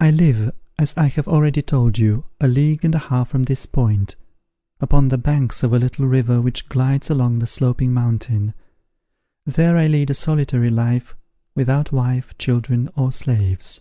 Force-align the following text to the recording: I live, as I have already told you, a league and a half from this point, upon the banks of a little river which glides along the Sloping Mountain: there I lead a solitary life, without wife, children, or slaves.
I 0.00 0.10
live, 0.10 0.54
as 0.78 0.94
I 0.98 1.06
have 1.06 1.26
already 1.26 1.62
told 1.62 1.96
you, 1.96 2.26
a 2.42 2.46
league 2.46 2.84
and 2.84 2.94
a 2.94 2.98
half 2.98 3.30
from 3.30 3.44
this 3.44 3.64
point, 3.64 4.14
upon 4.80 5.08
the 5.08 5.16
banks 5.16 5.62
of 5.62 5.72
a 5.72 5.78
little 5.78 6.04
river 6.06 6.42
which 6.42 6.68
glides 6.68 7.08
along 7.08 7.38
the 7.38 7.46
Sloping 7.46 7.94
Mountain: 7.94 8.52
there 9.46 9.78
I 9.78 9.86
lead 9.86 10.10
a 10.10 10.14
solitary 10.14 10.68
life, 10.68 11.14
without 11.54 11.90
wife, 11.90 12.36
children, 12.36 12.90
or 12.96 13.12
slaves. 13.12 13.80